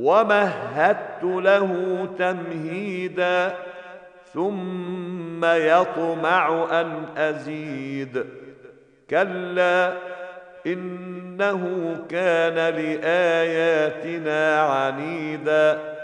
ومهدت 0.00 1.22
له 1.22 1.68
تمهيدا 2.18 3.54
ثم 4.32 5.44
يطمع 5.44 6.66
أن 6.80 7.04
أزيد. 7.16 8.26
كلا 9.10 9.92
إنه 10.66 11.96
كان 12.08 12.54
لآياتنا 12.74 14.60
عنيدا. 14.60 15.94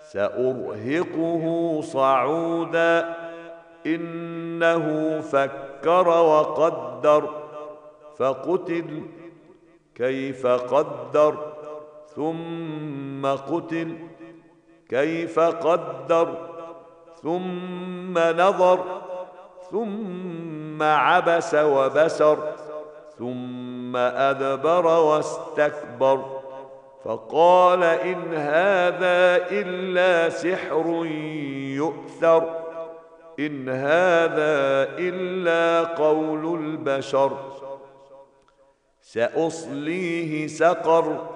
سأرهقه 0.00 1.80
صعودا. 1.82 3.14
إنه 3.86 5.20
فكر 5.20 6.08
وقدر. 6.08 7.30
فقتل 8.18 9.02
كيف 9.94 10.46
قدر. 10.46 11.55
ثم 12.16 13.26
قتل 13.26 13.96
كيف 14.88 15.38
قدر 15.40 16.48
ثم 17.22 18.18
نظر 18.18 18.84
ثم 19.70 20.82
عبس 20.82 21.54
وبسر 21.54 22.38
ثم 23.18 23.96
أدبر 23.96 24.86
واستكبر 24.86 26.24
فقال 27.04 27.82
إن 27.84 28.34
هذا 28.34 29.46
إلا 29.50 30.28
سحر 30.28 31.06
يؤثر 31.76 32.60
إن 33.38 33.68
هذا 33.68 34.88
إلا 34.98 35.84
قول 35.84 36.60
البشر 36.60 37.36
سأصليه 39.00 40.46
سقر 40.46 41.35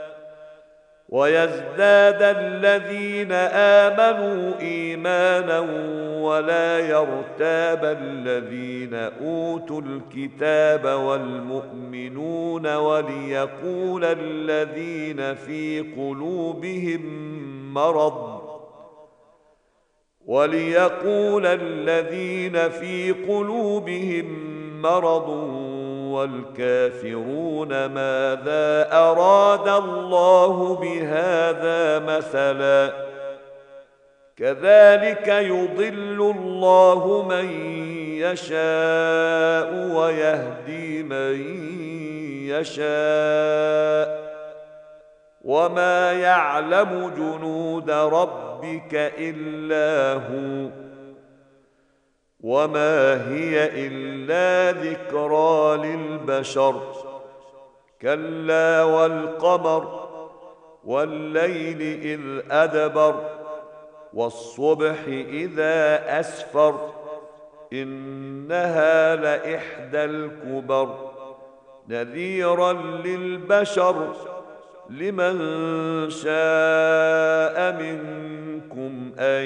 ويزداد 1.11 2.21
الذين 2.21 3.31
آمنوا 3.31 4.59
إيمانا 4.61 5.59
ولا 6.21 6.79
يرتاب 6.79 7.97
الذين 8.01 8.93
أوتوا 8.93 9.81
الكتاب 9.81 10.85
والمؤمنون 10.85 12.75
وليقول 12.75 14.05
الذين 14.05 15.35
في 15.35 15.79
قلوبهم 15.97 17.01
مرض 17.73 18.41
وليقول 20.25 21.45
الذين 21.45 22.69
في 22.69 23.11
قلوبهم 23.11 24.25
مرض 24.81 25.29
والكافرون 26.11 27.85
ماذا 27.85 28.89
أراد 28.91 29.67
الله 29.67 30.75
بهذا 30.75 31.99
مثلا؟ 31.99 32.91
كذلك 34.37 35.27
يضل 35.27 36.33
الله 36.37 37.25
من 37.29 37.49
يشاء 38.17 39.73
ويهدي 39.95 41.03
من 41.03 41.35
يشاء. 42.49 44.21
وما 45.43 46.11
يعلم 46.11 47.11
جنود 47.17 47.91
ربك 47.91 49.13
إلا 49.17 50.13
هو. 50.13 50.90
وما 52.43 53.29
هي 53.31 53.87
الا 53.87 54.79
ذكرى 54.81 55.77
للبشر 55.87 56.81
كلا 58.01 58.83
والقمر 58.83 60.09
والليل 60.85 61.81
اذ 61.81 62.51
ادبر 62.51 63.15
والصبح 64.13 64.97
اذا 65.07 66.03
اسفر 66.19 66.89
انها 67.73 69.15
لاحدى 69.15 70.05
الكبر 70.05 71.11
نذيرا 71.89 72.73
للبشر 72.73 74.13
لمن 74.89 75.39
شاء 76.09 77.71
منكم 77.81 79.11
ان 79.19 79.45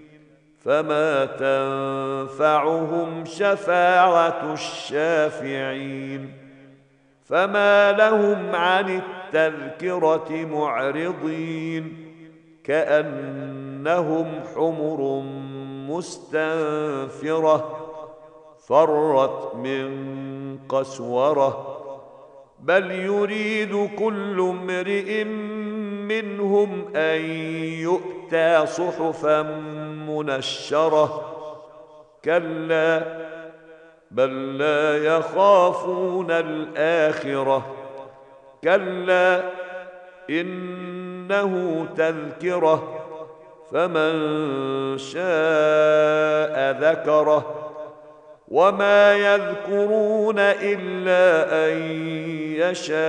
فما 0.65 1.25
تنفعهم 1.25 3.25
شفاعه 3.25 4.53
الشافعين 4.53 6.33
فما 7.25 7.91
لهم 7.91 8.55
عن 8.55 9.01
التذكره 9.01 10.31
معرضين 10.31 11.97
كانهم 12.63 14.39
حمر 14.55 15.23
مستنفره 15.89 17.77
فرت 18.67 19.55
من 19.55 19.89
قسوره 20.69 21.77
بل 22.59 22.91
يريد 22.91 23.89
كل 23.99 24.39
امرئ 24.39 25.23
منهم 26.07 26.95
ان 26.95 27.21
يؤتى 27.61 28.65
صحفا 28.65 29.41
منشره 30.23 31.21
كلا 32.25 33.03
بل 34.11 34.57
لا 34.57 34.97
يخافون 34.97 36.31
الآخرة. 36.31 37.65
كلا 38.63 39.41
إنه 40.29 41.85
تذكرة. 41.97 42.97
فمن 43.71 44.13
شاء 44.97 46.71
ذكره. 46.81 47.55
وما 48.47 49.13
يذكرون 49.15 50.39
إلا 50.39 51.53
أن 51.67 51.77
يشاء 52.59 52.99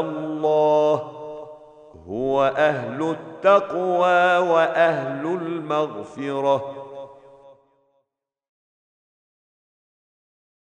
الله. 0.00 1.12
هو 2.08 2.52
أهل 2.56 3.16
التقوى 3.44 4.38
وأهل 4.38 5.26
المغفرة 5.26 6.71